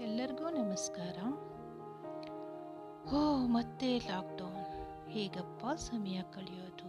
[0.00, 1.16] ಎಲ್ಲರಿಗೂ ನಮಸ್ಕಾರ.
[3.14, 6.86] ಓ, ಮತ್ತೆ ಲಾಕ್ಡೌನ್ ಹೇಗಪ್ಪ ಸಮಯ ಕಳೆಯೋದು?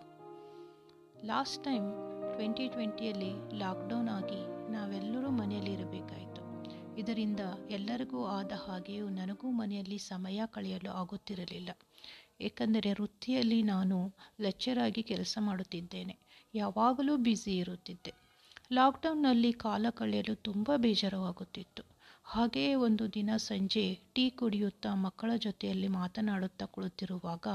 [1.26, 1.92] ಲಾಸ್ಟ್ ಟೈಮ್
[2.34, 6.64] ಟ್ವೆಂಟಿ ಟ್ವೆಂಟಿಯಲ್ಲಿ ಲಾಕ್ಡೌನ್ ಆಗಿ ನಾವೆಲ್ಲರೂ ಮನೆಯಲ್ಲಿರಬೇಕಾಯಿತು
[6.96, 7.40] ಇದರಿಂದ
[7.70, 11.70] ಎಲ್ಲರಿಗೂ ಆದ ಹಾಗೆಯೂ ನನಗೂ ಮನೆಯಲ್ಲಿ ಸಮಯ ಕಳೆಯಲು ಆಗುತ್ತಿರಲಿಲ್ಲ.
[12.42, 16.20] ಏಕೆಂದರೆ ವೃತ್ತಿಯಲ್ಲಿ ನಾನು ಲೆಕ್ಚರ್ ಆಗಿ ಕೆಲಸ ಮಾಡುತ್ತಿದ್ದೇನೆ.
[16.54, 18.14] ಯಾವಾಗಲೂ ಬ್ಯುಸಿ ಇರುತ್ತಿದ್ದೆ.
[18.72, 21.91] ಲಾಕ್ಡೌನ್ನಲ್ಲಿ ಕಾಲ ಕಳೆಯಲು ತುಂಬ ಬೇಜಾರವಾಗುತ್ತಿತ್ತು.
[22.26, 27.48] ಹಾಗೆಯೇ ಒಂದು ದಿನ ಸಂಜೆ ಟೀ ಕುಡಿಯುತ್ತಾ ಮಕ್ಕಳ ಜೊತೆಯಲ್ಲಿ ಮಾತನಾಡುತ್ತಾ ಕುಳಿತಿರುವಾಗ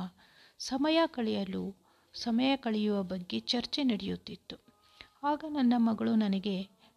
[0.59, 1.62] ಸಮಯ ಕಳೆಯಲು,
[2.15, 4.57] ಸಮಯ ಕಳೆಯುವ ಬಗ್ಗೆ ಚರ್ಚೆ ನಡೆಯುತ್ತಿತ್ತು.
[5.23, 6.57] ಆಗ ನನ್ನ ಮಗಳು ನನಗೆ,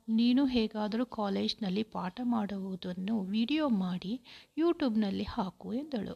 [0.10, 4.14] ನೀನು ಹೇಗಾದರೂ ಕಾಲೇಜ್ನಲ್ಲಿ ಪಾಠ ಮಾಡುವುದನ್ನು ವಿಡಿಯೋ ಮಾಡಿ
[4.58, 6.16] ಯೂಟ್ಯೂಬ್ನಲ್ಲಿ ಹಾಕು ಎಂದಳು.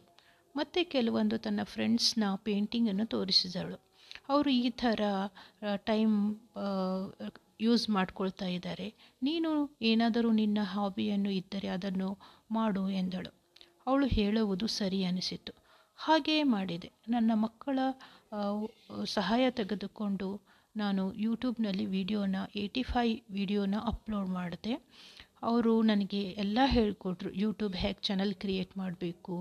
[0.56, 3.78] ಮತ್ತು ಕೆಲವೊಂದು ತನ್ನ ಫ್ರೆಂಡ್ಸ್ನ ಪೇಂಟಿಂಗನ್ನು ತೋರಿಸಿದಳು.
[4.28, 5.00] ಅವರು ಈ ಥರ
[5.84, 6.16] ಟೈಮ್
[7.64, 8.88] ಯೂಸ್ ಮಾಡ್ಕೊಳ್ತಾ ಇದ್ದಾರೆ.
[9.22, 9.50] ನೀನು
[9.90, 12.08] ಏನಾದರೂ ನಿನ್ನ ಹಾಬಿಯನ್ನು ಇದ್ದರೆ ಅದನ್ನು
[12.50, 13.30] ಮಾಡು ಎಂದಳು.
[13.86, 15.52] ಅವಳು ಹೇಳುವುದು ಸರಿ ಅನಿಸಿತು.
[15.98, 16.88] ಹಾಗೆಯೇ ಮಾಡಿದೆ.
[17.08, 17.78] ನನ್ನ ಮಕ್ಕಳ
[19.16, 20.28] ಸಹಾಯ ತೆಗೆದುಕೊಂಡು
[20.76, 24.72] ನಾನು ಯೂಟ್ಯೂಬ್ನಲ್ಲಿ ವಿಡಿಯೋನ ಏಯ್ಟಿ ಫೈ ವಿಡಿಯೋನ ಅಪ್ಲೋಡ್ ಮಾಡಿದೆ.
[25.50, 27.30] ಅವರು ನನಗೆ ಎಲ್ಲ ಹೇಳಿಕೊಟ್ರು.
[27.42, 29.34] ಯೂಟ್ಯೂಬ್ ಹೇಗೆ ಚಾನಲ್ ಕ್ರಿಯೇಟ್ ಮಾಡಬೇಕು,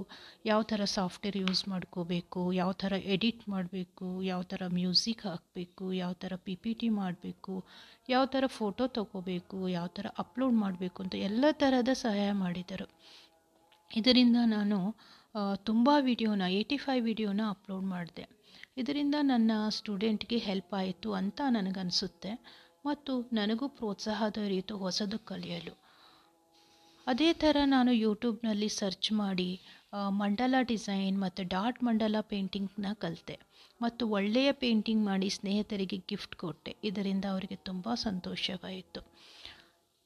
[0.50, 6.34] ಯಾವ ಥರ ಸಾಫ್ಟ್ವೇರ್ ಯೂಸ್ ಮಾಡ್ಕೋಬೇಕು, ಯಾವ ಥರ ಎಡಿಟ್ ಮಾಡಬೇಕು, ಯಾವ ಥರ ಮ್ಯೂಸಿಕ್ ಹಾಕಬೇಕು, ಯಾವ ಥರ
[6.46, 7.56] ಪಿ ಪಿ ಟಿ ಮಾಡಬೇಕು,
[8.14, 12.88] ಯಾವ ಥರ ಫೋಟೋ ತಗೋಬೇಕು, ಯಾವ ಥರ ಅಪ್ಲೋಡ್ ಮಾಡಬೇಕು ಅಂತ ಎಲ್ಲ ಥರದ ಸಹಾಯ ಮಾಡಿದರು.
[13.92, 14.80] ಇದರಿಂದ ನಾನು
[15.70, 18.26] ತುಂಬ ವಿಡಿಯೋನ ಏಯ್ಟಿ ಫೈವ್ ವಿಡಿಯೋನ ಅಪ್ಲೋಡ್ ಮಾಡಿದೆ.
[18.82, 22.32] ಇದರಿಂದ ನನ್ನ ಸ್ಟೂಡೆಂಟ್ಗೆ ಹೆಲ್ಪ್ ಆಯಿತು ಅಂತ ನನಗನ್ನಿಸುತ್ತೆ
[22.88, 25.74] ಮತ್ತು ನನಗೂ ಪ್ರೋತ್ಸಾಹ ದೊರೆಯಿತು ಹೊಸದು ಕಲಿಯಲು.
[27.08, 29.50] ಅದೇ ಥರ ನಾನು ಯೂಟ್ಯೂಬ್ನಲ್ಲಿ ಸರ್ಚ್ ಮಾಡಿ
[30.20, 33.36] ಮಂಡಲ ಡಿಸೈನ್ ಮತ್ತು ಡಾಟ್ ಮಂಡಲ ಪೇಂಟಿಂಗ್ನ ಕಲಿತೆ.
[33.82, 36.72] ಮತ್ತು ಒಳ್ಳೆಯ ಪೇಂಟಿಂಗ್ ಮಾಡಿ ಸ್ನೇಹಿತರಿಗೆ ಗಿಫ್ಟ್ ಕೊಟ್ಟೆ.
[36.84, 39.02] ಇದರಿಂದ ಅವರಿಗೆ ತುಂಬ ಸಂತೋಷವಾಯಿತು.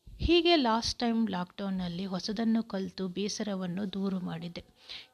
[0.07, 4.63] ಹೀಗೆ ಲಾಸ್ಟ್ ಟೈಮ್ ಲಾಕ್ಡೌನ್ನಲ್ಲಿ ಹೊಸದನ್ನು ಕಲಿತು ಬೇಸರವನ್ನು ದೂರು ಮಾಡಿದೆ.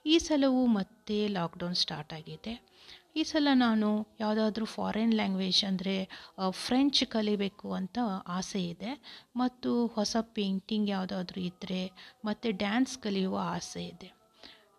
[0.06, 2.53] ಈ ಸಲವೂ ಮತ್ತೆ ಲಾಕ್ಡೌನ್ ಸ್ಟಾರ್ಟ್ ಆಗಿದೆ.
[3.16, 3.88] ಈ ಸಲ ನಾನು
[4.19, 5.96] ಯಾವುದಾದ್ರೂ ಫಾರಿನ್ ಲ್ಯಾಂಗ್ವೇಜ್ ಅಂದರೆ
[6.50, 7.97] ಫ್ರೆಂಚ್ ಕಲಿಬೇಕು ಅಂತ
[8.28, 8.91] ಆಸೆ ಇದೆ.
[9.35, 11.81] ಮತ್ತು ಹೊಸ ಪೇಂಟಿಂಗ್ ಯಾವುದಾದ್ರೂ ಇದ್ದರೆ
[12.25, 14.09] ಮತ್ತು ಡ್ಯಾನ್ಸ್ ಕಲಿಯುವ ಆಸೆ ಇದೆ.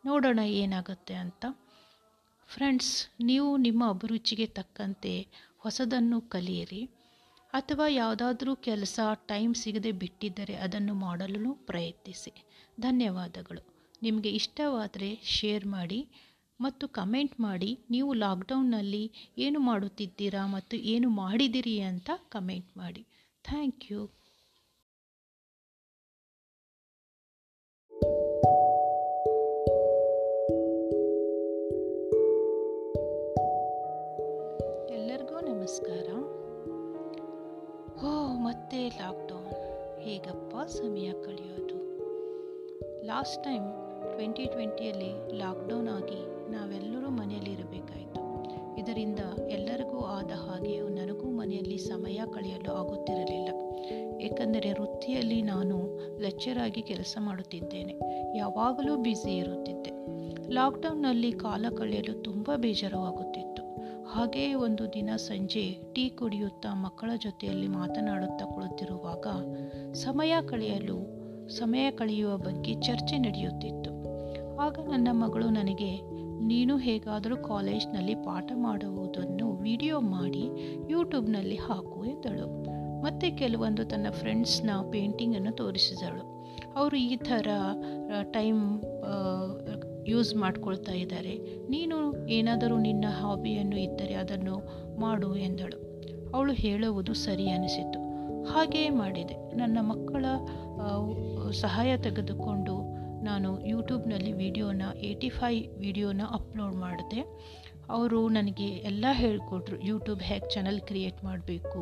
[0.05, 1.45] ನೋಡೋಣ ಏನಾಗುತ್ತೆ ಅಂತ.
[2.49, 5.15] ಫ್ರೆಂಡ್ಸ್ ನೀವು ನಿಮ್ಮ ಅಭಿರುಚಿಗೆ ತಕ್ಕಂತೆ
[5.59, 6.83] ಹೊಸದನ್ನು ಕಲಿಯಿರಿ.
[7.53, 12.33] ಅಥವಾ ಯಾವುದಾದ್ರೂ ಕೆಲಸ ಟೈಮ್ ಸಿಗದೆ ಬಿಟ್ಟಿದ್ದರೆ ಅದನ್ನು ಮಾಡಲು ಪ್ರಯತ್ನಿಸಿ.
[12.81, 13.63] ಧನ್ಯವಾದಗಳು.
[14.03, 16.01] ನಿಮಗೆ ಇಷ್ಟವಾದರೆ ಶೇರ್ ಮಾಡಿ.
[16.61, 23.07] ಮತ್ತು ಕಮೆಂಟ್ ಮಾಡಿ, ನೀವು ಲಾಕ್ಡೌನ್ನಲ್ಲಿ ಏನು ಮಾಡುತ್ತಿದ್ದೀರಾ ಮತ್ತು ಏನು ಮಾಡಿದಿರಿ ಅಂತ ಕಮೆಂಟ್ ಮಾಡಿ.
[23.45, 24.11] ಥ್ಯಾಂಕ್ ಯು
[34.89, 36.07] ಎಲ್ಲರಿಗೂ ನಮಸ್ಕಾರ.
[38.05, 39.51] ಓ, ಮತ್ತೆ ಲಾಕ್ಡೌನ್
[40.01, 41.77] ಹೇಗಪ್ಪ ಸಮಯ ಕಳೆಯೋದು?
[43.07, 43.65] ಲಾಸ್ಟ್ ಟೈಮ್
[44.15, 48.25] ಟ್ವೆಂಟಿ ಟ್ವೆಂಟಿಯಲ್ಲಿ ಲಾಕ್ಡೌನ್ ಆಗಿ ನಾವೆಲ್ಲರೂ ಮನೆಯಲ್ಲಿರಬೇಕಾಯಿತು
[48.77, 49.19] ಇದರಿಂದ
[49.49, 53.49] ಎಲ್ಲರಿಗೂ ಆದ ಹಾಗೆಯೂ ನನಗೂ ಮನೆಯಲ್ಲಿ ಸಮಯ ಕಳೆಯಲು ಆಗುತ್ತಿರಲಿಲ್ಲ.
[54.21, 57.95] ಏಕೆಂದರೆ ವೃತ್ತಿಯಲ್ಲಿ ನಾನು ಲೆಕ್ಚರ್ ಆಗಿ ಕೆಲಸ ಮಾಡುತ್ತಿದ್ದೇನೆ.
[58.39, 59.95] ಯಾವಾಗಲೂ ಬ್ಯುಸಿ ಇರುತ್ತಿದ್ದೆ.
[60.53, 63.63] ಲಾಕ್ಡೌನ್ನಲ್ಲಿ ಕಾಲ ಕಳೆಯಲು ತುಂಬ ಬೇಜಾರವಾಗುತ್ತಿತ್ತು.
[64.05, 69.27] ಹಾಗೆಯೇ ಒಂದು ದಿನ ಸಂಜೆ ಟೀ ಕುಡಿಯುತ್ತಾ ಮಕ್ಕಳ ಜೊತೆಯಲ್ಲಿ ಮಾತನಾಡುತ್ತಾ ಕುಳಿತಿರುವಾಗ
[69.93, 70.99] ಸಮಯ ಕಳೆಯಲು,
[71.49, 73.95] ಸಮಯ ಕಳೆಯುವ ಬಗ್ಗೆ ಚರ್ಚೆ ನಡೆಯುತ್ತಿತ್ತು.
[74.57, 80.49] ಆಗ ನನ್ನ ಮಗಳು ನನಗೆ ನೀನು ಹೇಗಾದರೂ ಕಾಲೇಜ್ನಲ್ಲಿ ಪಾಠ ಮಾಡುವುದನ್ನು ವಿಡಿಯೋ ಮಾಡಿ
[80.91, 82.65] ಯೂಟ್ಯೂಬ್ನಲ್ಲಿ ಹಾಕು ಎಂದಳು.
[83.03, 86.35] ಮತ್ತು ಕೆಲವೊಂದು ತನ್ನ ಫ್ರೆಂಡ್ಸ್ನ ಪೇಂಟಿಂಗನ್ನು ತೋರಿಸಿದಳು.
[86.77, 87.47] ಅವರು ಈ ಥರ
[88.23, 88.83] ಟೈಮ್
[90.09, 91.39] ಯೂಸ್ ಮಾಡ್ಕೊಳ್ತಾ ಇದ್ದಾರೆ.
[91.71, 94.57] ನೀನು ಏನಾದರೂ ನಿನ್ನ ಹಾಬಿಯನ್ನು ಇದ್ದರೆ ಅದನ್ನು
[95.01, 95.85] ಮಾಡು ಎಂದಳು.
[96.37, 97.99] ಅವಳು ಹೇಳುವುದು ಸರಿ ಅನಿಸಿತು.
[98.45, 99.57] ಹಾಗೆಯೇ ಮಾಡಿದೆ.
[99.57, 100.25] ನನ್ನ ಮಕ್ಕಳ
[101.51, 102.84] ಸಹಾಯ ತೆಗೆದುಕೊಂಡು
[103.31, 105.55] ನಾನು ಯೂಟ್ಯೂಬ್ನಲ್ಲಿ ವಿಡಿಯೋನ, ಏಯ್ಟಿ ಫೈ
[105.85, 107.23] ವಿಡಿಯೋನ ಅಪ್ಲೋಡ್ ಮಾಡಿದೆ.
[107.95, 111.81] ಅವರು ನನಗೆ ಎಲ್ಲ ಹೇಳಿಕೊಟ್ರು, ಯೂಟ್ಯೂಬ್ ಹೇಗೆ ಚಾನಲ್ ಕ್ರಿಯೇಟ್ ಮಾಡಬೇಕು,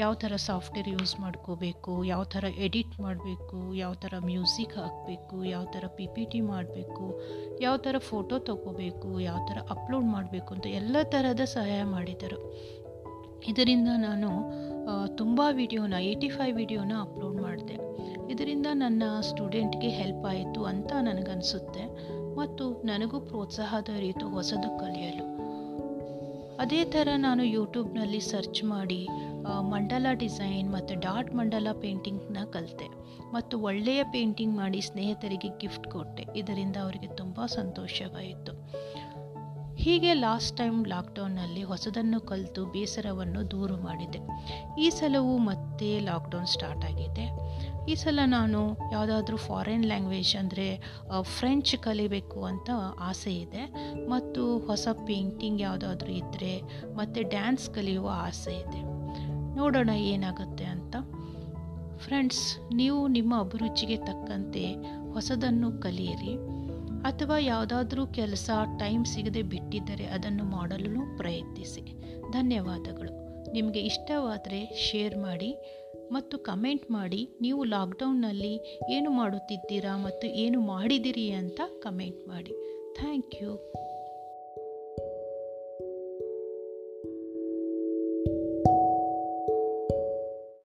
[0.00, 5.84] ಯಾವ ಥರ ಸಾಫ್ಟ್ವೇರ್ ಯೂಸ್ ಮಾಡ್ಕೋಬೇಕು, ಯಾವ ಥರ ಎಡಿಟ್ ಮಾಡಬೇಕು, ಯಾವ ಥರ ಮ್ಯೂಸಿಕ್ ಹಾಕಬೇಕು, ಯಾವ ಥರ
[5.98, 7.06] ಪಿ ಪಿ ಟಿ ಮಾಡಬೇಕು,
[7.66, 12.40] ಯಾವ ಥರ ಫೋಟೋ ತಗೋಬೇಕು, ಯಾವ ಥರ ಅಪ್ಲೋಡ್ ಮಾಡಬೇಕು, ಅಂತ ಎಲ್ಲ ಥರದ ಸಹಾಯ ಮಾಡಿದರು.
[13.50, 14.30] ಇದರಿಂದ ನಾನು
[15.16, 17.76] ತುಂಬ ವಿಡಿಯೋನ ಏಯ್ಟಿ ಫೈವ್ ವಿಡಿಯೋನ ಅಪ್ಲೋಡ್ ಮಾಡಿದೆ.
[18.32, 21.84] ಇದರಿಂದ ನನ್ನ ಸ್ಟೂಡೆಂಟ್ಗೆ ಹೆಲ್ಪ್ ಆಯಿತು ಅಂತ ನನಗನ್ಸುತ್ತೆ.
[22.36, 25.38] ಮತ್ತು ನನಗೂ ಪ್ರೋತ್ಸಾಹ ದೊರೆಯಿತು ಹೊಸದು ಕಲಿಯಲು.
[26.56, 29.08] ಅದೇ ಥರ ನಾನು ಯೂಟ್ಯೂಬ್ನಲ್ಲಿ ಸರ್ಚ್ ಮಾಡಿ
[29.60, 32.88] ಮಂಡಲ ಡಿಸೈನ್ ಮತ್ತು ಡಾಟ್ ಮಂಡಲ ಪೇಂಟಿಂಗ್ನ ಕಲಿತೆ.
[33.32, 36.26] ಮತ್ತು ಒಳ್ಳೆಯ ಪೇಂಟಿಂಗ್ ಮಾಡಿ ಸ್ನೇಹಿತರಿಗೆ ಗಿಫ್ಟ್ ಕೊಟ್ಟೆ.
[36.36, 38.52] ಇದರಿಂದ ಅವರಿಗೆ ತುಂಬ ಸಂತೋಷವಾಯಿತು.
[39.78, 44.18] ಹೀಗೆ ಲಾಸ್ಟ್ ಟೈಮ್ ಲಾಕ್ಡೌನ್ನಲ್ಲಿ ಹೊಸದನ್ನು ಕಲಿತು ಬೇಸರವನ್ನು ದೂರು ಮಾಡಿದೆ.
[44.80, 47.26] ಈ ಸಲವೂ ಮತ್ತೆ ಲಾಕ್ಡೌನ್ ಸ್ಟಾರ್ಟ್ ಆಗಿದೆ.
[47.90, 50.66] ಈ ಸಲ ನಾನು ಯಾವುದಾದ್ರೂ ಫಾರಿನ್ ಲ್ಯಾಂಗ್ವೇಜ್ ಅಂದರೆ
[51.22, 52.70] ಫ್ರೆಂಚ್ ಕಲಿಬೇಕು ಅಂತ
[53.00, 53.64] ಆಸೆ ಇದೆ.
[54.08, 56.62] ಮತ್ತು ಹೊಸ ಪೇಂಟಿಂಗ್ ಯಾವುದಾದ್ರೂ ಇದ್ದರೆ
[56.94, 58.82] ಮತ್ತು ಡ್ಯಾನ್ಸ್ ಕಲಿಯುವ ಆಸೆ ಇದೆ.
[59.56, 60.96] ನೋಡೋಣ ಏನಾಗುತ್ತೆ ಅಂತ.
[61.98, 64.64] ಫ್ರೆಂಡ್ಸ್ ನೀವು ನಿಮ್ಮ ಅಭಿರುಚಿಗೆ ತಕ್ಕಂತೆ
[65.12, 66.57] ಹೊಸದನ್ನು ಕಲಿಯಿರಿ.
[67.02, 71.80] ಅಥವಾ ಯಾವುದಾದ್ರೂ ಕೆಲಸ ಟೈಮ್ ಸಿಗದೆ ಬಿಟ್ಟಿದ್ದರೆ ಅದನ್ನು ಮಾಡಲು ಪ್ರಯತ್ನಿಸಿ.
[72.30, 73.28] ಧನ್ಯವಾದಗಳು.
[73.52, 75.56] ನಿಮಗೆ ಇಷ್ಟವಾದರೆ ಶೇರ್ ಮಾಡಿ
[76.12, 77.28] ಮತ್ತು ಕಮೆಂಟ್ ಮಾಡಿ.
[77.40, 82.52] ನೀವು ಲಾಕ್ಡೌನ್ನಲ್ಲಿ ಏನು ಮಾಡುತ್ತಿದ್ದೀರಾ ಮತ್ತು ಏನು ಮಾಡಿದಿರಿ ಅಂತ ಕಮೆಂಟ್ ಮಾಡಿ.
[82.94, 83.72] Thank you